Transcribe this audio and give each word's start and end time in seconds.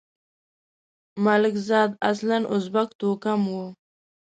ملکزاد 1.23 1.91
اصلاً 2.09 2.37
ازبک 2.55 2.89
توکمه 2.99 3.49
وو. 3.57 3.67